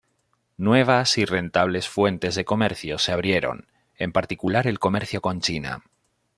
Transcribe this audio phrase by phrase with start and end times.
[0.57, 3.67] Nuevas y rentables fuentes de comercio se abrieron,
[3.99, 5.83] en particular el comercio con China.